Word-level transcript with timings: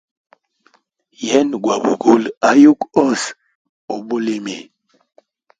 Yena 1.27 1.55
gwa 1.63 1.75
bugule 1.83 2.29
ayugu 2.49 2.85
ose 3.05 3.29
ubulimi. 3.95 4.57